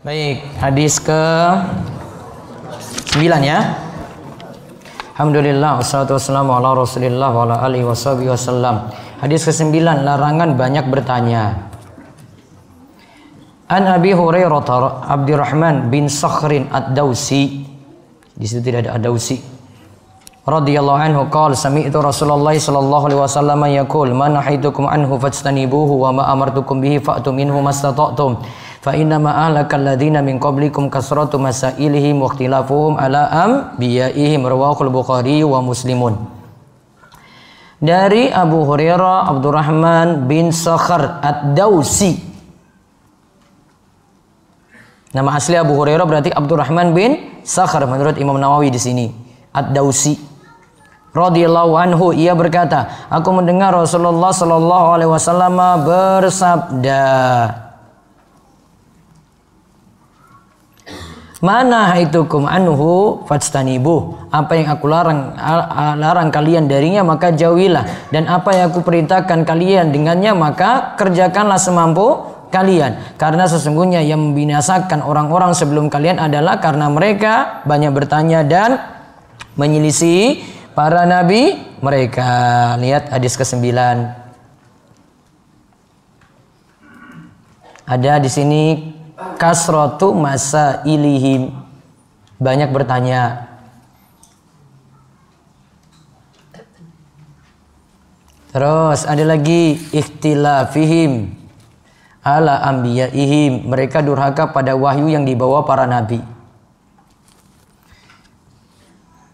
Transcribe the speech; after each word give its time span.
Baik, 0.00 0.40
hadis 0.56 0.96
ke 0.96 1.12
9 3.20 3.20
ya. 3.44 3.76
Alhamdulillah 5.12 5.76
wassalatu 5.76 6.16
wassalamu 6.16 6.56
ala 6.56 6.72
Rasulillah 6.72 7.28
wa 7.28 7.44
ala 7.44 7.60
alihi 7.68 7.84
wasallam. 7.84 8.88
Hadis 9.20 9.44
ke-9 9.44 9.76
larangan 9.76 10.56
banyak 10.56 10.88
bertanya. 10.88 11.68
An 13.68 13.92
Abi 13.92 14.16
Hurairah 14.16 15.04
Abdurrahman 15.04 15.92
bin 15.92 16.08
Sakhrin 16.08 16.72
Ad-Dausi. 16.72 17.68
Di 18.32 18.46
situ 18.48 18.64
tidak 18.64 18.88
ada 18.88 18.96
Ad-Dausi. 18.96 19.36
Radhiyallahu 20.48 20.96
anhu 20.96 21.28
qala 21.28 21.52
sami'tu 21.52 22.00
Rasulullah 22.00 22.56
sallallahu 22.56 23.12
alaihi 23.12 23.20
wasallam 23.20 23.60
yaqul 23.68 24.16
man 24.16 24.32
nahaitukum 24.32 24.88
anhu 24.88 25.20
fajtanibuhu 25.20 26.08
wa 26.08 26.16
ma 26.16 26.22
amartukum 26.32 26.80
bihi 26.80 27.04
fa'tu 27.04 27.36
minhu 27.36 27.60
mastata'tum 27.60 28.40
fa 28.80 28.96
inna 28.96 29.20
ma 29.20 29.46
ahlakal 29.48 29.80
ladzina 29.80 30.24
min 30.24 30.40
qablikum 30.40 30.88
kasratu 30.88 31.36
masailihim 31.36 32.24
wa 32.24 32.32
ikhtilafuhum 32.32 32.96
ala 32.96 33.28
anbiya'ihim 33.28 34.40
rawahul 34.40 34.88
bukhari 34.88 35.44
wa 35.44 35.60
muslimun. 35.60 36.16
Dari 37.80 38.28
Abu 38.28 38.64
Hurairah 38.68 39.32
Abdurrahman 39.32 40.28
bin 40.28 40.52
Sakhar 40.52 41.20
Ad-Dausi. 41.24 42.12
Nama 45.16 45.30
asli 45.32 45.56
Abu 45.56 45.72
Hurairah 45.80 46.04
berarti 46.04 46.28
Abdurrahman 46.28 46.92
bin 46.92 47.40
Sakhar 47.40 47.84
menurut 47.88 48.20
Imam 48.20 48.36
Nawawi 48.36 48.68
di 48.68 48.76
sini. 48.76 49.08
Ad-Dausi. 49.56 50.28
Radhiyallahu 51.10 51.74
anhu 51.74 52.14
ia 52.14 52.36
berkata 52.38 53.10
aku 53.10 53.34
mendengar 53.34 53.74
Rasulullah 53.74 54.30
sallallahu 54.30 54.86
alaihi 54.94 55.10
wasallam 55.10 55.58
bersabda 55.82 57.02
Mana 61.40 61.96
haitukum 61.96 62.44
anhu 62.44 63.24
fajtanibu. 63.24 64.28
Apa 64.28 64.60
yang 64.60 64.76
aku 64.76 64.84
larang 64.92 65.32
larang 65.96 66.28
kalian 66.28 66.68
darinya 66.68 67.00
maka 67.00 67.32
jauhilah 67.32 68.12
dan 68.12 68.28
apa 68.28 68.52
yang 68.52 68.68
aku 68.68 68.84
perintahkan 68.84 69.48
kalian 69.48 69.88
dengannya 69.88 70.36
maka 70.36 71.00
kerjakanlah 71.00 71.56
semampu 71.56 72.28
kalian. 72.52 73.16
Karena 73.16 73.48
sesungguhnya 73.48 74.04
yang 74.04 74.20
membinasakan 74.20 75.00
orang-orang 75.00 75.56
sebelum 75.56 75.88
kalian 75.88 76.20
adalah 76.20 76.60
karena 76.60 76.92
mereka 76.92 77.64
banyak 77.64 77.88
bertanya 77.96 78.44
dan 78.44 78.76
menyelisih 79.56 80.44
para 80.76 81.08
nabi 81.08 81.56
mereka. 81.80 82.76
Lihat 82.76 83.16
hadis 83.16 83.40
ke-9. 83.40 83.64
Ada 87.88 88.22
di 88.22 88.30
sini 88.30 88.62
kasrotu 89.40 90.12
masa 90.12 90.84
ilihim 90.84 91.52
banyak 92.40 92.72
bertanya. 92.72 93.46
Terus 98.50 99.06
ada 99.06 99.24
lagi 99.24 99.78
ikhtilafihim. 99.94 101.38
Ala 102.20 102.60
ambiyaihim 102.68 103.64
mereka 103.64 104.04
durhaka 104.04 104.52
pada 104.52 104.76
wahyu 104.76 105.08
yang 105.08 105.24
dibawa 105.24 105.64
para 105.64 105.88
nabi. 105.88 106.20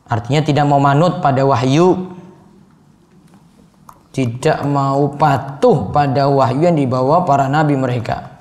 Artinya 0.07 0.47
tidak 0.47 0.71
mau 0.71 0.79
manut 0.79 1.19
pada 1.19 1.43
wahyu. 1.43 2.15
Tidak 4.15 4.63
mau 4.71 5.19
patuh 5.19 5.91
pada 5.91 6.31
wahyu 6.31 6.71
yang 6.71 6.79
dibawa 6.79 7.27
para 7.27 7.51
nabi 7.51 7.75
mereka 7.75 8.36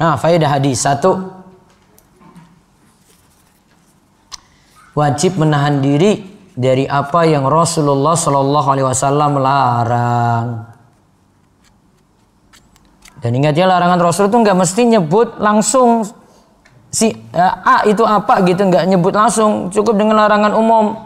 Nah, 0.00 0.16
faedah 0.16 0.56
hadis 0.56 0.80
satu 0.80 1.28
wajib 4.96 5.36
menahan 5.36 5.84
diri 5.84 6.24
dari 6.56 6.88
apa 6.88 7.28
yang 7.28 7.44
Rasulullah 7.44 8.16
Shallallahu 8.16 8.68
Alaihi 8.72 8.86
Wasallam 8.88 9.32
larang. 9.36 10.46
Dan 13.20 13.36
ingat 13.36 13.52
ya 13.52 13.68
larangan 13.68 14.00
Rasul 14.00 14.32
itu 14.32 14.40
nggak 14.40 14.56
mesti 14.56 14.82
nyebut 14.88 15.36
langsung 15.36 16.08
si 16.88 17.12
uh, 17.36 17.54
A 17.60 17.76
itu 17.84 18.00
apa 18.00 18.40
gitu 18.48 18.64
nggak 18.64 18.88
nyebut 18.88 19.12
langsung 19.12 19.68
cukup 19.68 20.00
dengan 20.00 20.16
larangan 20.16 20.56
umum. 20.56 20.96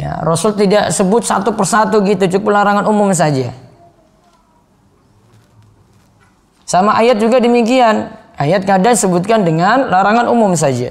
Ya, 0.00 0.24
Rasul 0.24 0.56
tidak 0.56 0.90
sebut 0.90 1.22
satu 1.22 1.52
persatu 1.52 2.00
gitu 2.02 2.40
cukup 2.40 2.56
larangan 2.56 2.88
umum 2.88 3.12
saja. 3.12 3.52
Sama 6.64 6.96
ayat 6.96 7.20
juga 7.20 7.38
demikian. 7.40 8.08
Ayat 8.34 8.66
kadang 8.66 8.98
sebutkan 8.98 9.46
dengan 9.46 9.86
larangan 9.86 10.26
umum 10.26 10.58
saja. 10.58 10.90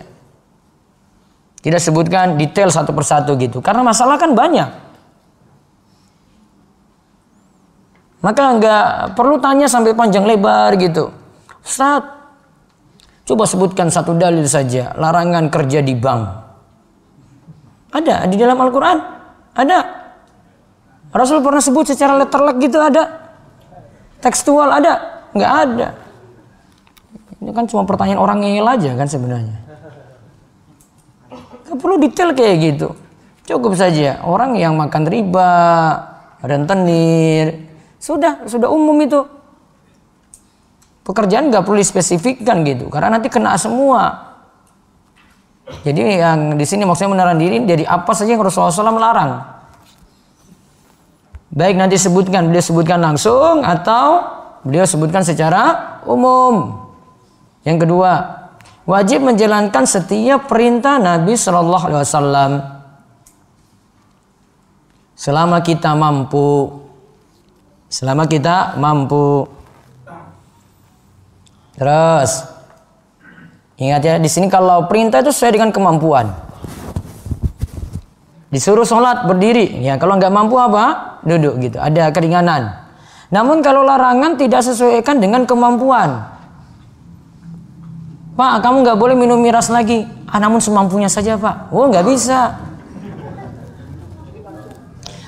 Tidak 1.59 1.81
sebutkan 1.81 2.39
detail 2.39 2.71
satu 2.71 2.95
persatu 2.95 3.35
gitu. 3.35 3.59
Karena 3.59 3.83
masalah 3.83 4.15
kan 4.15 4.31
banyak. 4.31 4.69
Maka 8.23 8.43
nggak 8.55 8.85
perlu 9.19 9.35
tanya 9.43 9.67
sampai 9.67 9.91
panjang 9.91 10.23
lebar 10.23 10.71
gitu. 10.79 11.11
Ustaz, 11.59 12.07
coba 13.27 13.43
sebutkan 13.43 13.91
satu 13.91 14.15
dalil 14.15 14.47
saja. 14.47 14.95
Larangan 14.95 15.51
kerja 15.51 15.83
di 15.83 15.95
bank. 15.99 16.23
Ada 17.91 18.23
di 18.31 18.39
dalam 18.39 18.55
Al-Quran. 18.55 18.97
Ada. 19.51 19.79
Rasul 21.11 21.43
pernah 21.43 21.59
sebut 21.59 21.91
secara 21.91 22.15
letterlek 22.15 22.63
gitu 22.63 22.79
ada. 22.79 23.35
Tekstual 24.23 24.71
ada 24.71 25.12
nggak 25.33 25.53
ada. 25.67 25.87
Ini 27.43 27.51
kan 27.51 27.67
cuma 27.67 27.83
pertanyaan 27.83 28.21
orang 28.21 28.39
ngeyel 28.41 28.65
aja 28.65 28.91
kan 28.95 29.07
sebenarnya. 29.09 29.57
Nggak 31.67 31.77
perlu 31.77 31.95
detail 31.99 32.29
kayak 32.31 32.55
gitu. 32.61 32.87
Cukup 33.43 33.75
saja. 33.75 34.23
Orang 34.23 34.55
yang 34.55 34.79
makan 34.79 35.03
riba 35.09 35.51
rentenir 36.39 37.67
sudah 37.99 38.47
sudah 38.47 38.71
umum 38.71 38.95
itu. 39.03 39.21
Pekerjaan 41.03 41.51
nggak 41.51 41.67
perlu 41.67 41.75
dispesifikkan 41.83 42.63
gitu 42.63 42.87
karena 42.87 43.19
nanti 43.19 43.27
kena 43.27 43.59
semua. 43.59 44.31
Jadi 45.83 46.19
yang 46.19 46.55
di 46.55 46.63
sini 46.63 46.87
maksudnya 46.87 47.11
menahan 47.11 47.39
diri 47.39 47.63
dari 47.63 47.83
apa 47.83 48.11
saja 48.15 48.35
yang 48.35 48.43
Rasulullah 48.43 48.71
SAW 48.71 48.95
melarang 48.95 49.53
baik 51.53 51.77
nanti 51.77 51.95
sebutkan 52.01 52.49
beliau 52.49 52.65
sebutkan 52.65 52.97
langsung 52.97 53.61
atau 53.61 54.25
Beliau 54.63 54.87
sebutkan 54.87 55.27
secara 55.27 55.99
umum. 56.07 56.87
Yang 57.67 57.87
kedua, 57.87 58.11
wajib 58.87 59.23
menjalankan 59.23 59.83
setiap 59.83 60.47
perintah 60.47 60.99
Nabi 60.99 61.35
Shallallahu 61.35 61.85
Alaihi 61.87 62.01
Wasallam 62.03 62.51
selama 65.19 65.59
kita 65.59 65.91
mampu. 65.95 66.79
Selama 67.91 68.23
kita 68.27 68.79
mampu. 68.79 69.47
Terus 71.75 72.47
ingat 73.79 74.01
ya 74.03 74.15
di 74.19 74.29
sini 74.31 74.47
kalau 74.47 74.87
perintah 74.87 75.19
itu 75.19 75.31
sesuai 75.31 75.59
dengan 75.59 75.71
kemampuan. 75.75 76.31
Disuruh 78.53 78.85
sholat 78.85 79.25
berdiri, 79.25 79.81
ya 79.81 79.97
kalau 79.97 80.15
nggak 80.21 80.29
mampu 80.29 80.61
apa? 80.61 81.17
Duduk 81.25 81.57
gitu. 81.57 81.81
Ada 81.81 82.13
keringanan. 82.13 82.82
Namun 83.33 83.65
kalau 83.65 83.81
larangan 83.81 84.37
tidak 84.37 84.61
sesuaikan 84.61 85.17
dengan 85.17 85.49
kemampuan. 85.49 86.21
Pak, 88.37 88.61
kamu 88.61 88.85
nggak 88.85 88.97
boleh 89.01 89.17
minum 89.17 89.41
miras 89.41 89.73
lagi. 89.73 90.05
Ah, 90.29 90.37
namun 90.37 90.61
semampunya 90.61 91.09
saja, 91.09 91.33
Pak. 91.33 91.73
Oh, 91.73 91.89
nggak 91.89 92.05
bisa. 92.05 92.61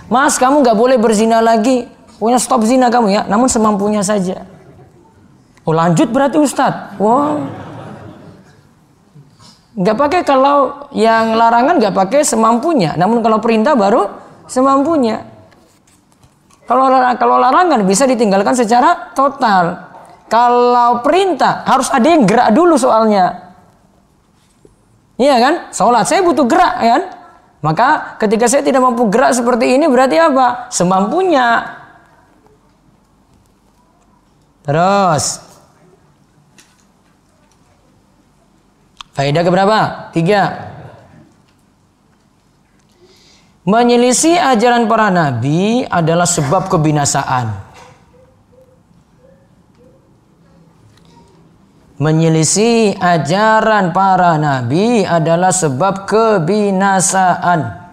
Mas, 0.05 0.37
kamu 0.37 0.61
nggak 0.61 0.77
boleh 0.77 0.97
berzina 1.01 1.41
lagi. 1.41 1.89
Punya 2.21 2.37
stop 2.37 2.61
zina 2.63 2.93
kamu 2.93 3.09
ya, 3.09 3.21
namun 3.25 3.49
semampunya 3.49 4.05
saja. 4.05 4.45
Oh, 5.65 5.73
lanjut 5.73 6.13
berarti 6.13 6.37
Ustadz. 6.37 7.01
Wow. 7.01 7.41
Nggak 9.75 9.97
pakai 9.97 10.21
kalau 10.23 10.87
yang 10.95 11.33
larangan 11.35 11.81
nggak 11.81 11.91
pakai 11.97 12.21
semampunya. 12.21 12.93
Namun 12.95 13.19
kalau 13.25 13.41
perintah 13.41 13.73
baru 13.73 14.07
semampunya. 14.45 15.34
Kalau 16.65 16.89
kalau 17.21 17.37
larangan 17.37 17.85
bisa 17.85 18.09
ditinggalkan 18.09 18.57
secara 18.57 19.13
total. 19.13 19.93
Kalau 20.25 21.05
perintah 21.05 21.61
harus 21.69 21.85
ada 21.93 22.07
yang 22.09 22.25
gerak 22.25 22.49
dulu 22.49 22.73
soalnya. 22.73 23.53
Iya 25.15 25.35
kan? 25.37 25.53
Sholat 25.69 26.09
saya 26.09 26.25
butuh 26.25 26.49
gerak 26.49 26.75
kan? 26.81 27.01
Maka 27.61 28.17
ketika 28.21 28.49
saya 28.49 28.65
tidak 28.65 28.81
mampu 28.81 29.05
gerak 29.09 29.33
seperti 29.37 29.77
ini 29.77 29.85
berarti 29.85 30.17
apa? 30.17 30.69
Semampunya. 30.73 31.65
Terus. 34.65 35.45
Faedah 39.13 39.43
keberapa? 39.45 39.77
Tiga. 40.11 40.74
Menyelisih 43.65 44.37
ajaran 44.37 44.85
para 44.85 45.09
nabi 45.09 45.81
adalah 45.89 46.29
sebab 46.29 46.69
kebinasaan. 46.69 47.65
menyelisih 51.95 52.99
ajaran 52.99 53.95
para 53.95 54.35
nabi 54.35 55.07
adalah 55.07 55.55
sebab 55.55 56.03
kebinasaan. 56.03 57.87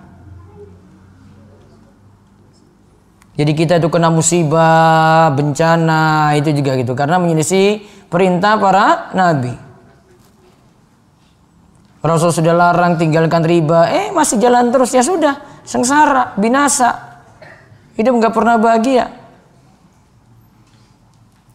Jadi 3.33 3.53
kita 3.57 3.81
itu 3.81 3.89
kena 3.89 4.13
musibah, 4.13 5.33
bencana, 5.33 6.37
itu 6.37 6.53
juga 6.53 6.77
gitu. 6.77 6.93
Karena 6.93 7.17
menyelisih 7.17 7.81
perintah 8.13 8.61
para 8.61 9.09
nabi. 9.17 9.57
Rasul 12.03 12.35
sudah 12.35 12.53
larang 12.53 12.99
tinggalkan 12.99 13.47
riba, 13.47 13.87
eh 13.87 14.11
masih 14.11 14.43
jalan 14.43 14.75
terus 14.75 14.91
ya 14.91 15.07
sudah, 15.07 15.39
sengsara, 15.67 16.35
binasa. 16.39 17.23
Hidup 17.99 18.19
nggak 18.19 18.35
pernah 18.35 18.57
bahagia. 18.57 19.13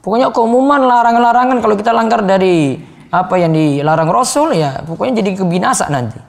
Pokoknya 0.06 0.32
keumuman 0.32 0.80
larangan-larangan 0.88 1.58
kalau 1.60 1.76
kita 1.76 1.92
langgar 1.92 2.24
dari 2.24 2.80
apa 3.12 3.36
yang 3.40 3.52
dilarang 3.52 4.08
Rasul 4.08 4.56
ya, 4.56 4.84
pokoknya 4.84 5.20
jadi 5.20 5.36
kebinasa 5.36 5.92
nanti. 5.92 6.20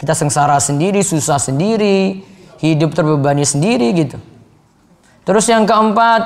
Kita 0.00 0.16
sengsara 0.16 0.56
sendiri, 0.58 1.04
susah 1.04 1.36
sendiri, 1.36 2.24
hidup 2.58 2.96
terbebani 2.96 3.44
sendiri 3.44 3.92
gitu. 3.94 4.18
Terus 5.22 5.46
yang 5.46 5.68
keempat, 5.68 6.22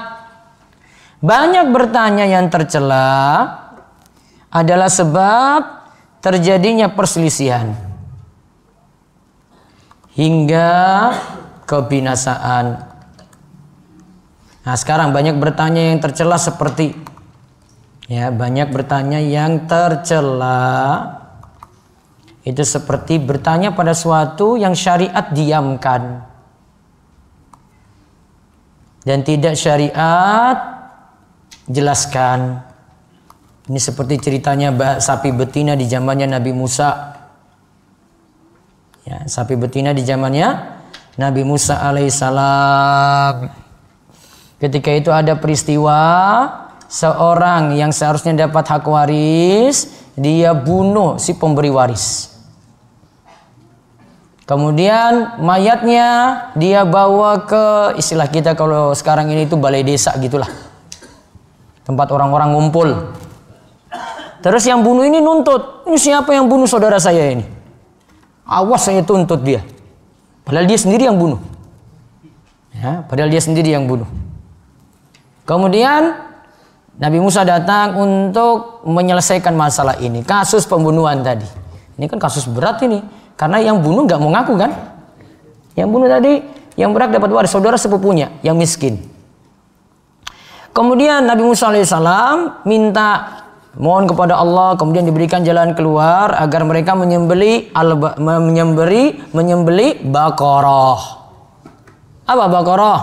banyak 1.20 1.74
bertanya 1.74 2.24
yang 2.24 2.48
tercela 2.48 3.44
adalah 4.48 4.88
sebab 4.88 5.60
terjadinya 6.22 6.88
perselisihan 6.88 7.93
hingga 10.14 10.70
kebinasaan. 11.66 12.66
Nah, 14.64 14.76
sekarang 14.80 15.12
banyak 15.12 15.36
bertanya 15.36 15.92
yang 15.92 16.00
tercela 16.00 16.40
seperti 16.40 16.96
ya, 18.08 18.32
banyak 18.32 18.72
bertanya 18.72 19.20
yang 19.20 19.68
tercela 19.68 21.20
itu 22.44 22.60
seperti 22.60 23.20
bertanya 23.20 23.72
pada 23.72 23.92
suatu 23.96 24.56
yang 24.56 24.76
syariat 24.76 25.32
diamkan 25.32 26.24
dan 29.04 29.20
tidak 29.24 29.56
syariat 29.56 30.56
jelaskan. 31.68 32.64
Ini 33.64 33.80
seperti 33.80 34.20
ceritanya 34.20 35.00
sapi 35.00 35.32
betina 35.32 35.72
di 35.72 35.88
zamannya 35.88 36.36
Nabi 36.36 36.52
Musa. 36.52 37.13
Ya, 39.04 39.20
sapi 39.28 39.52
betina 39.52 39.92
di 39.92 40.00
zamannya 40.00 40.80
Nabi 41.20 41.44
Musa 41.44 41.76
alaihissalam. 41.76 43.52
Ketika 44.56 44.90
itu 44.96 45.12
ada 45.12 45.36
peristiwa 45.36 46.00
seorang 46.88 47.76
yang 47.76 47.92
seharusnya 47.92 48.48
dapat 48.48 48.64
hak 48.64 48.88
waris, 48.88 49.92
dia 50.16 50.56
bunuh 50.56 51.20
si 51.20 51.36
pemberi 51.36 51.68
waris. 51.68 52.32
Kemudian 54.48 55.40
mayatnya 55.40 56.08
dia 56.56 56.88
bawa 56.88 57.44
ke 57.44 57.64
istilah 58.00 58.28
kita 58.28 58.56
kalau 58.56 58.96
sekarang 58.96 59.28
ini 59.28 59.44
itu 59.44 59.56
balai 59.60 59.84
desa 59.84 60.16
gitulah. 60.16 60.48
Tempat 61.84 62.08
orang-orang 62.08 62.56
ngumpul. 62.56 62.88
Terus 64.40 64.64
yang 64.64 64.80
bunuh 64.80 65.04
ini 65.04 65.20
nuntut. 65.20 65.84
Ini 65.88 65.96
siapa 66.00 66.32
yang 66.32 66.48
bunuh 66.48 66.68
saudara 66.68 66.96
saya 66.96 67.32
ini? 67.32 67.63
Awas 68.44 68.84
saya 68.84 69.00
tuntut 69.00 69.40
dia. 69.40 69.64
Padahal 70.44 70.68
dia 70.68 70.76
sendiri 70.76 71.08
yang 71.08 71.16
bunuh. 71.16 71.40
Ya, 72.76 73.00
padahal 73.08 73.32
dia 73.32 73.40
sendiri 73.40 73.72
yang 73.72 73.88
bunuh. 73.88 74.06
Kemudian 75.48 76.20
Nabi 77.00 77.18
Musa 77.18 77.42
datang 77.42 77.96
untuk 77.96 78.84
menyelesaikan 78.84 79.56
masalah 79.56 79.96
ini. 79.98 80.20
Kasus 80.20 80.68
pembunuhan 80.68 81.24
tadi. 81.24 81.48
Ini 81.96 82.04
kan 82.10 82.18
kasus 82.20 82.44
berat 82.44 82.82
ini 82.84 83.00
karena 83.34 83.62
yang 83.62 83.80
bunuh 83.80 84.04
nggak 84.04 84.20
mau 84.20 84.30
ngaku 84.30 84.54
kan? 84.58 84.70
Yang 85.74 85.88
bunuh 85.90 86.08
tadi 86.10 86.32
yang 86.74 86.90
berat 86.90 87.10
dapat 87.14 87.30
waris 87.30 87.50
saudara 87.50 87.78
sepupunya 87.78 88.34
yang 88.42 88.58
miskin. 88.58 88.98
Kemudian 90.74 91.22
Nabi 91.22 91.46
Musa 91.46 91.70
alaihissalam 91.70 92.66
minta 92.66 93.43
mohon 93.76 94.08
kepada 94.08 94.38
Allah 94.38 94.78
kemudian 94.80 95.04
diberikan 95.04 95.44
jalan 95.44 95.74
keluar 95.76 96.34
agar 96.38 96.64
mereka 96.64 96.96
menyembeli 96.96 97.70
menyemberi 98.18 99.20
menyembeli 99.34 100.00
bakoroh. 100.06 101.00
Apa 102.24 102.44
bakoroh? 102.48 103.00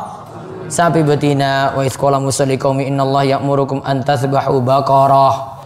Sapi 0.71 1.03
betina 1.03 1.75
wa 1.75 1.83
isqala 1.83 2.17
Musa 2.17 2.47
liqaumi 2.47 2.87
innallaha 2.87 3.37
ya'murukum 3.37 3.83
an 3.83 4.01
tasbahu 4.01 4.63
bakoroh. 4.63 5.60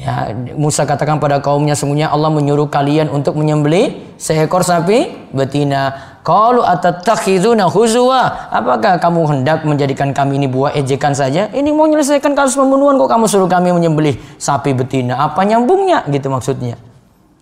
Ya, 0.00 0.32
Musa 0.56 0.88
katakan 0.88 1.20
pada 1.20 1.44
kaumnya 1.44 1.76
sungguhnya 1.76 2.08
Allah 2.08 2.32
menyuruh 2.32 2.72
kalian 2.72 3.12
untuk 3.12 3.36
menyembelih 3.36 4.16
seekor 4.16 4.64
sapi 4.64 5.28
betina. 5.28 6.16
Qalu 6.24 6.64
atatakhizuna 6.64 7.68
huzwa? 7.68 8.48
Apakah 8.48 8.96
kamu 8.96 9.20
hendak 9.28 9.60
menjadikan 9.68 10.16
kami 10.16 10.40
ini 10.40 10.48
buah 10.48 10.72
ejekan 10.72 11.12
saja? 11.12 11.52
Ini 11.52 11.68
mau 11.76 11.84
menyelesaikan 11.84 12.32
kasus 12.32 12.56
pembunuhan 12.56 12.96
kok 12.96 13.12
kamu 13.12 13.28
suruh 13.28 13.44
kami 13.44 13.76
menyembelih 13.76 14.16
sapi 14.40 14.72
betina? 14.72 15.20
Apa 15.20 15.44
nyambungnya 15.44 16.08
gitu 16.08 16.32
maksudnya? 16.32 16.80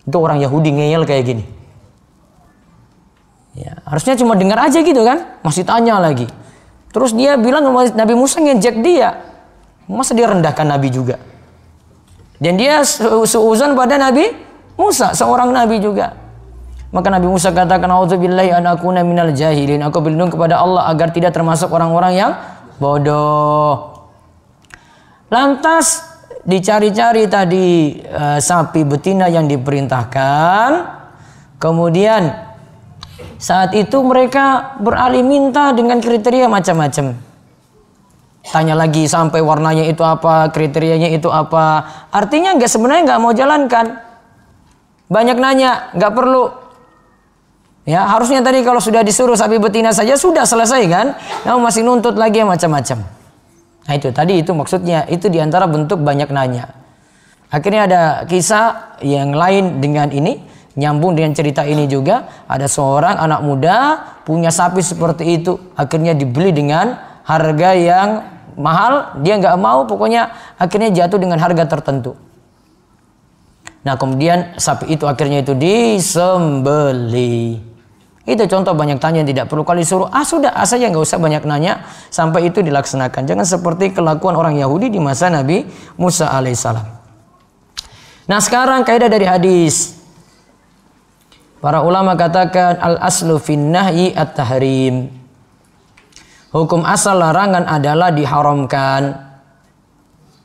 Itu 0.03 0.19
orang 0.19 0.43
Yahudi 0.43 0.83
ngeyel 0.83 1.07
kayak 1.07 1.23
gini. 1.31 1.43
Ya, 3.55 3.79
harusnya 3.87 4.19
cuma 4.19 4.35
dengar 4.35 4.59
aja 4.67 4.83
gitu 4.83 4.99
kan? 5.07 5.39
Masih 5.47 5.63
tanya 5.63 5.95
lagi. 5.95 6.27
Terus 6.91 7.15
dia 7.15 7.39
bilang 7.39 7.71
Nabi 7.71 8.13
Musa 8.19 8.43
ngejek 8.43 8.83
dia. 8.83 9.15
Masa 9.87 10.11
dia 10.11 10.27
rendahkan 10.27 10.67
Nabi 10.67 10.91
juga? 10.91 11.23
Dan 12.39 12.55
dia 12.55 12.81
seuzon 13.27 13.75
pada 13.75 13.99
Nabi 13.99 14.31
Musa, 14.79 15.11
seorang 15.11 15.51
nabi 15.51 15.83
juga. 15.83 16.15
Maka 16.89 17.11
Nabi 17.11 17.27
Musa 17.27 17.51
katakan, 17.51 17.91
"Auzubillahi 17.91 18.55
an 18.55 18.65
akuna 18.65 19.03
minal 19.03 19.35
jahilin." 19.35 19.83
Aku 19.83 19.99
berlindung 19.99 20.31
kepada 20.31 20.57
Allah 20.57 20.87
agar 20.87 21.11
tidak 21.11 21.35
termasuk 21.35 21.69
orang-orang 21.69 22.15
yang 22.15 22.31
bodoh. 22.79 23.91
Lantas 25.29 26.01
dicari-cari 26.47 27.29
tadi 27.29 27.99
uh, 28.01 28.41
sapi 28.41 28.81
betina 28.87 29.29
yang 29.29 29.45
diperintahkan. 29.45 30.97
Kemudian 31.61 32.33
saat 33.37 33.75
itu 33.77 33.99
mereka 34.01 34.79
beralih 34.81 35.21
minta 35.21 35.75
dengan 35.75 36.01
kriteria 36.01 36.49
macam-macam. 36.49 37.28
Tanya 38.39 38.73
lagi 38.73 39.03
sampai 39.05 39.43
warnanya 39.43 39.83
itu 39.83 39.99
apa, 39.99 40.47
kriterianya 40.49 41.11
itu 41.11 41.27
apa. 41.27 41.83
Artinya 42.09 42.55
nggak 42.55 42.71
sebenarnya 42.71 43.03
nggak 43.13 43.19
mau 43.19 43.35
jalankan. 43.35 43.85
Banyak 45.11 45.37
nanya, 45.37 45.91
nggak 45.93 46.11
perlu. 46.15 46.45
Ya 47.83 48.05
harusnya 48.05 48.39
tadi 48.39 48.63
kalau 48.63 48.79
sudah 48.79 49.01
disuruh 49.03 49.35
sapi 49.35 49.59
betina 49.59 49.91
saja 49.91 50.15
sudah 50.15 50.47
selesai 50.47 50.81
kan. 50.87 51.07
Namun 51.43 51.67
masih 51.67 51.83
nuntut 51.83 52.15
lagi 52.15 52.39
yang 52.39 52.49
macam-macam. 52.49 53.03
Nah 53.89 53.93
itu 53.97 54.09
tadi 54.13 54.39
itu 54.39 54.51
maksudnya 54.53 55.09
itu 55.09 55.27
di 55.27 55.41
antara 55.41 55.67
bentuk 55.67 55.99
banyak 55.99 56.29
nanya. 56.31 56.71
Akhirnya 57.49 57.89
ada 57.89 58.01
kisah 58.29 58.97
yang 59.01 59.33
lain 59.33 59.81
dengan 59.81 60.13
ini 60.13 60.37
nyambung 60.77 61.17
dengan 61.17 61.33
cerita 61.33 61.65
ini 61.65 61.89
juga 61.89 62.45
ada 62.45 62.69
seorang 62.69 63.17
anak 63.17 63.41
muda 63.41 63.75
punya 64.23 64.53
sapi 64.53 64.85
seperti 64.85 65.41
itu 65.41 65.57
akhirnya 65.73 66.13
dibeli 66.13 66.53
dengan 66.53 67.08
harga 67.29 67.77
yang 67.77 68.25
mahal, 68.57 69.21
dia 69.21 69.37
nggak 69.37 69.53
mau, 69.61 69.85
pokoknya 69.85 70.33
akhirnya 70.57 70.89
jatuh 70.89 71.21
dengan 71.21 71.37
harga 71.37 71.69
tertentu. 71.69 72.17
Nah 73.85 73.95
kemudian 73.95 74.57
sapi 74.57 74.89
itu 74.91 75.05
akhirnya 75.05 75.45
itu 75.45 75.53
disembeli. 75.55 76.89
Itu 78.27 78.45
contoh 78.45 78.77
banyak 78.77 79.01
tanya 79.01 79.25
yang 79.25 79.29
tidak 79.29 79.49
perlu 79.49 79.65
kali 79.65 79.81
suruh. 79.81 80.09
Ah 80.13 80.21
sudah, 80.21 80.53
ah 80.53 80.67
saja 80.67 80.89
nggak 80.91 81.01
usah 81.01 81.17
banyak 81.17 81.45
nanya 81.49 81.85
sampai 82.13 82.49
itu 82.51 82.61
dilaksanakan. 82.61 83.25
Jangan 83.25 83.45
seperti 83.45 83.93
kelakuan 83.95 84.37
orang 84.37 84.57
Yahudi 84.59 84.93
di 84.93 84.99
masa 85.01 85.33
Nabi 85.33 85.65
Musa 85.97 86.29
alaihissalam. 86.29 86.85
Nah 88.29 88.39
sekarang 88.43 88.85
kaidah 88.85 89.09
dari 89.09 89.25
hadis. 89.25 89.97
Para 91.57 91.81
ulama 91.81 92.13
katakan 92.13 92.77
al 92.77 93.01
aslu 93.01 93.41
fin 93.41 93.73
nahyi 93.73 94.13
at-tahrim. 94.13 95.18
Hukum 96.49 96.81
asal 96.81 97.21
larangan 97.21 97.69
adalah 97.69 98.09
diharamkan. 98.09 99.13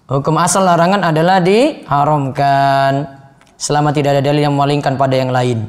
Hukum 0.05 0.37
asal 0.37 0.69
larangan 0.69 1.01
adalah 1.01 1.41
diharamkan 1.41 3.09
selama 3.57 3.89
tidak 3.97 4.21
ada 4.21 4.23
dalil 4.29 4.45
yang 4.45 4.53
memalingkan 4.53 5.01
pada 5.01 5.17
yang 5.17 5.33
lain. 5.33 5.65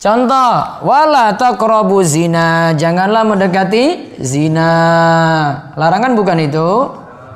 Contoh, 0.00 0.80
wala 0.82 1.36
taqrabu 1.36 2.00
zina, 2.00 2.72
janganlah 2.72 3.20
mendekati 3.22 4.16
zina. 4.18 4.72
Larangan 5.76 6.16
bukan 6.16 6.38
itu? 6.40 6.68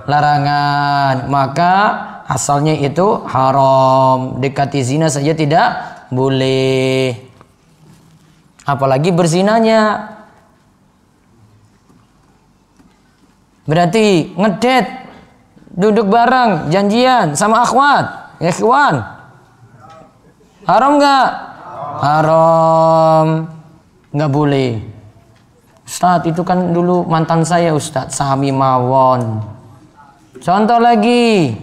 Larangan. 0.09 1.29
Maka 1.29 1.75
asalnya 2.25 2.73
itu 2.75 3.21
haram. 3.29 4.41
Dekati 4.41 4.81
zina 4.81 5.13
saja 5.13 5.37
tidak 5.37 5.69
boleh 6.09 7.34
apalagi 8.65 9.13
berzinanya. 9.13 10.13
Berarti 13.65 14.37
ngedet, 14.37 14.87
duduk 15.73 16.09
bareng, 16.13 16.69
janjian 16.69 17.33
sama 17.33 17.65
akhwat, 17.65 18.37
ya 18.41 18.53
ikhwan. 18.53 19.01
Haram 20.69 21.01
nggak? 21.01 21.29
Haram. 22.01 23.27
Nggak 24.13 24.33
boleh. 24.33 24.71
Ustadz 25.85 26.29
itu 26.29 26.41
kan 26.45 26.73
dulu 26.73 27.05
mantan 27.05 27.45
saya 27.45 27.77
Ustadz 27.77 28.17
Sami 28.17 28.49
Mawon. 28.49 29.45
Contoh 30.41 30.81
lagi, 30.81 31.57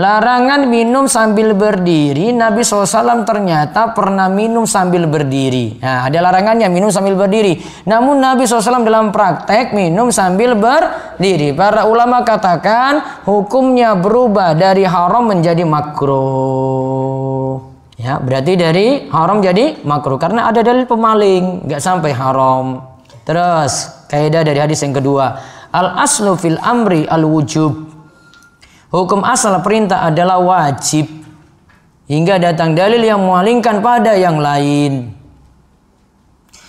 Larangan 0.00 0.64
minum 0.64 1.04
sambil 1.12 1.52
berdiri, 1.52 2.32
Nabi 2.32 2.64
SAW 2.64 3.20
ternyata 3.28 3.92
pernah 3.92 4.32
minum 4.32 4.64
sambil 4.64 5.04
berdiri. 5.04 5.76
Nah, 5.76 6.08
ada 6.08 6.24
larangannya 6.24 6.72
minum 6.72 6.88
sambil 6.88 7.20
berdiri. 7.20 7.60
Namun 7.84 8.16
Nabi 8.16 8.48
SAW 8.48 8.80
dalam 8.80 9.12
praktek 9.12 9.76
minum 9.76 10.08
sambil 10.08 10.56
berdiri. 10.56 11.52
Para 11.52 11.84
ulama 11.84 12.24
katakan 12.24 13.20
hukumnya 13.28 13.92
berubah 13.92 14.56
dari 14.56 14.88
haram 14.88 15.28
menjadi 15.28 15.68
makruh. 15.68 17.60
Ya, 18.00 18.16
berarti 18.16 18.56
dari 18.56 19.04
haram 19.12 19.44
jadi 19.44 19.84
makruh 19.84 20.16
karena 20.16 20.48
ada 20.48 20.64
dalil 20.64 20.88
pemaling, 20.88 21.68
nggak 21.68 21.82
sampai 21.84 22.16
haram. 22.16 22.88
Terus 23.28 24.08
kaidah 24.08 24.48
dari 24.48 24.64
hadis 24.64 24.80
yang 24.80 24.96
kedua, 24.96 25.36
al 25.76 26.00
aslu 26.00 26.40
fil 26.40 26.56
amri 26.56 27.04
al 27.04 27.28
wujub 27.28 27.89
Hukum 28.90 29.22
asal 29.22 29.62
perintah 29.62 30.10
adalah 30.10 30.42
wajib 30.42 31.06
hingga 32.10 32.42
datang 32.42 32.74
dalil 32.74 32.98
yang 32.98 33.22
memalingkan 33.22 33.78
pada 33.78 34.18
yang 34.18 34.42
lain. 34.42 35.14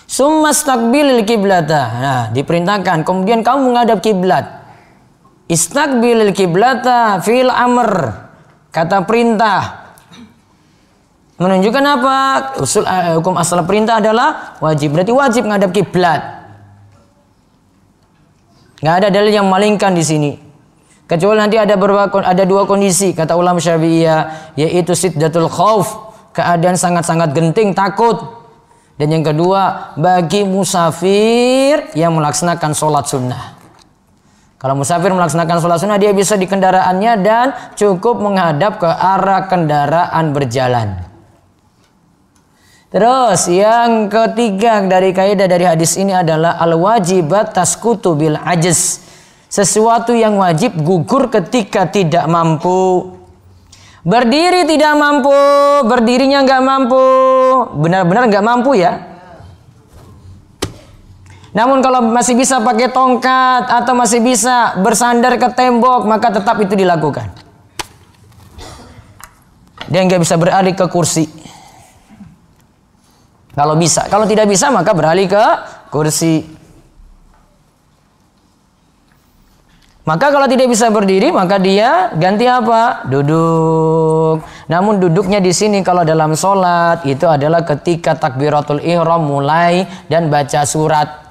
Summa 0.06 0.54
stakbilil 0.54 1.26
kiblata. 1.26 1.82
Nah, 1.98 2.24
diperintahkan 2.30 3.02
kemudian 3.02 3.42
kamu 3.42 3.74
menghadap 3.74 4.06
kiblat. 4.06 4.44
Istakbilil 5.50 6.36
kiblata 6.38 7.18
fil 7.26 7.50
amr. 7.50 8.14
Kata 8.70 9.02
perintah. 9.02 9.82
Menunjukkan 11.42 11.86
apa? 11.90 12.18
Usul 12.62 12.86
uh, 12.86 13.18
hukum 13.18 13.34
asal 13.34 13.66
perintah 13.66 13.98
adalah 13.98 14.62
wajib. 14.62 14.94
Berarti 14.94 15.10
wajib 15.10 15.50
menghadap 15.50 15.74
kiblat. 15.74 16.22
Nggak 18.78 18.96
ada 19.02 19.08
dalil 19.10 19.34
yang 19.34 19.50
memalingkan 19.50 19.98
di 19.98 20.06
sini. 20.06 20.51
Kecuali 21.12 21.44
nanti 21.44 21.60
ada 21.60 21.76
beberapa 21.76 22.24
ada 22.24 22.48
dua 22.48 22.64
kondisi 22.64 23.12
kata 23.12 23.36
ulama 23.36 23.60
Syafi'iyah 23.60 24.56
yaitu 24.56 24.96
siddatul 24.96 25.52
khauf, 25.52 26.16
keadaan 26.32 26.80
sangat-sangat 26.80 27.36
genting, 27.36 27.76
takut. 27.76 28.40
Dan 28.96 29.20
yang 29.20 29.26
kedua, 29.28 29.92
bagi 30.00 30.48
musafir 30.48 31.92
yang 32.00 32.16
melaksanakan 32.16 32.72
sholat 32.72 33.12
sunnah. 33.12 33.60
Kalau 34.56 34.80
musafir 34.80 35.12
melaksanakan 35.12 35.60
sholat 35.60 35.84
sunnah, 35.84 36.00
dia 36.00 36.16
bisa 36.16 36.40
di 36.40 36.48
kendaraannya 36.48 37.14
dan 37.20 37.48
cukup 37.76 38.16
menghadap 38.24 38.80
ke 38.80 38.88
arah 38.88 39.52
kendaraan 39.52 40.32
berjalan. 40.32 41.12
Terus 42.88 43.52
yang 43.52 44.08
ketiga 44.08 44.80
dari 44.88 45.12
kaidah 45.12 45.48
dari 45.50 45.68
hadis 45.68 46.00
ini 46.00 46.16
adalah 46.16 46.56
al-wajibat 46.56 47.52
taskutu 47.52 48.16
bil 48.16 48.40
ajz 48.40 49.11
sesuatu 49.52 50.16
yang 50.16 50.40
wajib 50.40 50.80
gugur 50.80 51.28
ketika 51.28 51.92
tidak 51.92 52.24
mampu. 52.32 53.20
Berdiri 54.02 54.66
tidak 54.66 54.98
mampu, 54.98 55.36
berdirinya 55.86 56.42
nggak 56.42 56.64
mampu, 56.64 57.06
benar-benar 57.78 58.32
nggak 58.32 58.46
mampu 58.48 58.80
ya. 58.80 59.12
Namun 61.52 61.84
kalau 61.84 62.00
masih 62.10 62.34
bisa 62.34 62.64
pakai 62.64 62.90
tongkat 62.90 63.68
atau 63.68 63.94
masih 63.94 64.24
bisa 64.24 64.80
bersandar 64.80 65.36
ke 65.36 65.52
tembok, 65.52 66.08
maka 66.08 66.32
tetap 66.32 66.58
itu 66.64 66.74
dilakukan. 66.74 67.28
Dia 69.92 70.02
nggak 70.08 70.24
bisa 70.24 70.40
beralih 70.40 70.72
ke 70.72 70.88
kursi. 70.88 71.28
Kalau 73.52 73.76
bisa, 73.76 74.08
kalau 74.08 74.24
tidak 74.24 74.48
bisa 74.48 74.72
maka 74.72 74.96
beralih 74.96 75.28
ke 75.28 75.46
kursi. 75.92 76.61
Maka 80.02 80.34
kalau 80.34 80.50
tidak 80.50 80.66
bisa 80.66 80.90
berdiri, 80.90 81.30
maka 81.30 81.62
dia 81.62 82.10
ganti 82.18 82.50
apa? 82.50 83.06
Duduk. 83.06 84.42
Namun 84.66 84.98
duduknya 84.98 85.38
di 85.38 85.54
sini 85.54 85.86
kalau 85.86 86.02
dalam 86.02 86.34
sholat 86.34 87.06
itu 87.06 87.30
adalah 87.30 87.62
ketika 87.62 88.18
takbiratul 88.18 88.82
ihram 88.82 89.30
mulai 89.30 89.86
dan 90.10 90.34
baca 90.34 90.66
surat. 90.66 91.30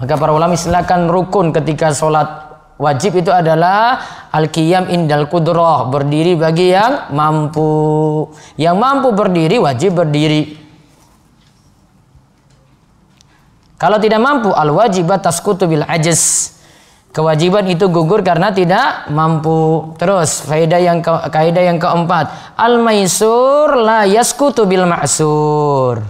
Maka 0.00 0.14
para 0.16 0.32
ulama 0.32 0.56
silakan 0.56 1.12
rukun 1.12 1.52
ketika 1.52 1.92
sholat 1.92 2.48
wajib 2.80 3.20
itu 3.20 3.28
adalah 3.28 4.00
al-qiyam 4.32 4.88
indal 4.88 5.28
kudroh 5.28 5.92
berdiri 5.92 6.32
bagi 6.32 6.72
yang 6.72 7.12
mampu. 7.12 8.24
Yang 8.56 8.76
mampu 8.80 9.08
berdiri 9.12 9.60
wajib 9.60 10.00
berdiri. 10.00 10.64
Kalau 13.76 14.00
tidak 14.00 14.24
mampu 14.24 14.48
al-wajibat 14.48 15.20
taskutu 15.20 15.68
bil 15.68 15.84
ajaz 15.84 16.55
Kewajiban 17.16 17.64
itu 17.64 17.88
gugur 17.88 18.20
karena 18.20 18.52
tidak 18.52 19.08
mampu. 19.08 19.88
Terus 19.96 20.44
faedah 20.44 20.76
yang 20.76 21.00
ke, 21.00 21.08
kaidah 21.32 21.64
yang 21.64 21.80
keempat, 21.80 22.28
al 22.60 22.76
maisur 22.76 23.72
la 23.72 24.04
yaskutu 24.04 24.68
bil 24.68 24.84
ma'sur. 24.84 26.04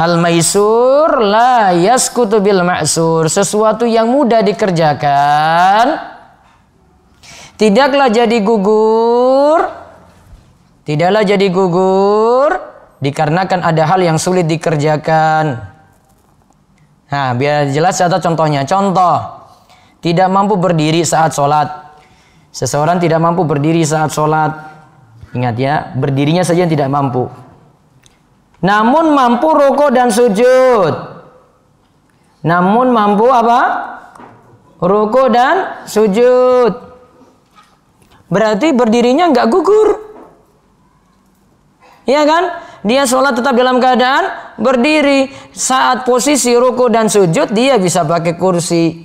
Al 0.00 0.16
maisur 0.16 1.20
la 1.20 1.76
yaskutu 1.76 2.40
bil 2.40 2.64
ma'sur. 2.64 3.28
Sesuatu 3.28 3.84
yang 3.84 4.08
mudah 4.08 4.40
dikerjakan 4.40 6.00
tidaklah 7.60 8.08
jadi 8.08 8.40
gugur. 8.40 9.68
Tidaklah 10.88 11.28
jadi 11.28 11.46
gugur 11.52 12.56
dikarenakan 13.04 13.68
ada 13.68 13.84
hal 13.84 14.00
yang 14.00 14.16
sulit 14.16 14.48
dikerjakan. 14.48 15.73
Nah, 17.08 17.36
biar 17.36 17.68
jelas 17.68 18.00
catat 18.00 18.20
contohnya. 18.24 18.64
Contoh, 18.64 19.44
tidak 20.00 20.28
mampu 20.28 20.56
berdiri 20.56 21.04
saat 21.04 21.32
sholat. 21.32 21.96
Seseorang 22.54 23.02
tidak 23.02 23.20
mampu 23.20 23.42
berdiri 23.44 23.82
saat 23.82 24.12
sholat. 24.12 24.52
Ingat 25.34 25.56
ya, 25.58 25.74
berdirinya 25.98 26.46
saja 26.46 26.64
tidak 26.64 26.86
mampu. 26.86 27.26
Namun 28.64 29.12
mampu 29.12 29.48
rokok 29.52 29.90
dan 29.92 30.08
sujud. 30.08 30.94
Namun 32.44 32.92
mampu 32.94 33.28
apa? 33.28 33.60
Rokok 34.80 35.28
dan 35.28 35.84
sujud. 35.84 36.72
Berarti 38.28 38.72
berdirinya 38.72 39.28
nggak 39.32 39.48
gugur. 39.52 39.88
Iya 42.04 42.22
kan? 42.28 42.44
Dia 42.84 43.08
sholat 43.08 43.32
tetap 43.32 43.56
dalam 43.56 43.80
keadaan 43.80 44.54
berdiri. 44.60 45.32
Saat 45.56 46.04
posisi 46.04 46.52
ruku 46.52 46.92
dan 46.92 47.08
sujud 47.08 47.48
dia 47.56 47.80
bisa 47.80 48.04
pakai 48.04 48.36
kursi. 48.36 49.00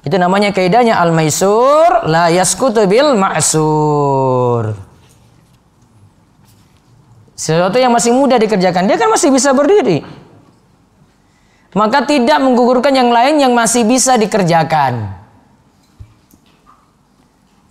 Itu 0.00 0.16
namanya 0.16 0.56
kaidahnya 0.56 0.96
al-maisur 0.96 2.08
la 2.08 2.32
yaskutu 2.32 2.88
bil 2.88 3.12
ma'sur. 3.12 4.72
Sesuatu 7.36 7.76
yang 7.76 7.92
masih 7.92 8.16
mudah 8.16 8.40
dikerjakan 8.40 8.88
dia 8.88 8.96
kan 8.96 9.12
masih 9.12 9.28
bisa 9.28 9.52
berdiri. 9.52 10.00
Maka 11.76 12.08
tidak 12.08 12.40
menggugurkan 12.40 12.96
yang 12.96 13.12
lain 13.12 13.36
yang 13.36 13.52
masih 13.52 13.84
bisa 13.84 14.16
dikerjakan. 14.16 15.12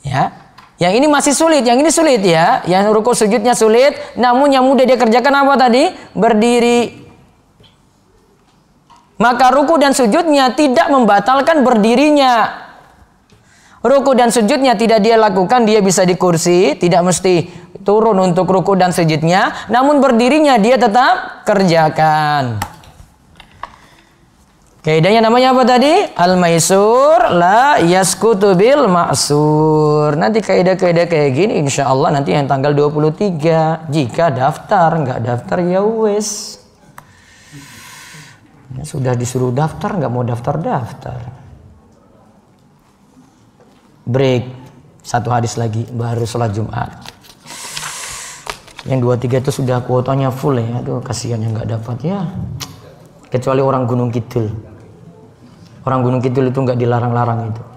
Ya, 0.05 0.29
yang 0.75 0.91
ini 0.91 1.07
masih 1.07 1.31
sulit, 1.31 1.63
yang 1.63 1.79
ini 1.79 1.87
sulit 1.87 2.19
ya. 2.19 2.59
Yang 2.67 2.91
ruku 2.91 3.15
sujudnya 3.15 3.55
sulit, 3.55 3.95
namun 4.19 4.51
yang 4.51 4.67
mudah 4.67 4.83
dia 4.83 4.99
kerjakan 4.99 5.47
apa 5.47 5.55
tadi? 5.55 5.87
Berdiri. 6.11 7.07
Maka 9.15 9.55
ruku 9.55 9.79
dan 9.79 9.95
sujudnya 9.95 10.51
tidak 10.51 10.91
membatalkan 10.91 11.63
berdirinya. 11.63 12.67
Ruku 13.79 14.11
dan 14.17 14.35
sujudnya 14.35 14.75
tidak 14.75 14.99
dia 14.99 15.15
lakukan, 15.15 15.63
dia 15.63 15.79
bisa 15.79 16.03
di 16.03 16.19
kursi, 16.19 16.75
tidak 16.75 17.07
mesti 17.07 17.47
turun 17.85 18.17
untuk 18.19 18.49
ruku 18.49 18.75
dan 18.75 18.91
sujudnya, 18.91 19.71
namun 19.71 20.03
berdirinya 20.03 20.59
dia 20.59 20.75
tetap 20.75 21.45
kerjakan. 21.47 22.74
Kaidahnya 24.85 25.17
namanya 25.17 25.49
apa 25.49 25.65
tadi? 25.65 26.13
Al-maisur 26.13 27.17
la 27.33 27.81
yaskutu 27.81 28.53
bil 28.53 28.85
ma'sur. 28.85 30.13
Nanti 30.13 30.45
kaidah-kaidah 30.45 31.09
kayak 31.09 31.33
gini 31.33 31.57
insya 31.57 31.89
Allah 31.89 32.13
nanti 32.13 32.37
yang 32.37 32.45
tanggal 32.45 32.69
23. 32.69 33.89
Jika 33.89 34.29
daftar, 34.29 34.93
nggak 34.93 35.19
daftar 35.25 35.57
ya 35.65 35.81
wes. 35.81 36.61
Sudah 38.85 39.17
disuruh 39.17 39.49
daftar, 39.49 39.97
nggak 39.97 40.11
mau 40.13 40.21
daftar-daftar. 40.21 41.33
Break. 44.05 44.43
Satu 45.01 45.33
hadis 45.33 45.57
lagi, 45.57 45.81
baru 45.89 46.29
sholat 46.29 46.53
Jumat. 46.53 46.93
Yang 48.85 48.99
dua 49.01 49.15
tiga 49.17 49.41
itu 49.41 49.49
sudah 49.49 49.81
kuotanya 49.81 50.29
full 50.29 50.61
ya. 50.61 50.77
Aduh 50.77 51.01
kasihan 51.01 51.41
yang 51.41 51.57
nggak 51.57 51.73
dapat 51.73 51.97
ya. 52.05 52.21
kecuali 53.33 53.59
orang 53.59 53.89
Gunung 53.89 54.13
Kidul. 54.13 54.74
Orang 55.85 56.01
Gunung 56.01 56.21
Kidul 56.21 56.49
itu 56.49 56.57
nggak 56.57 56.81
dilarang-larang 56.81 57.53
itu. 57.53 57.74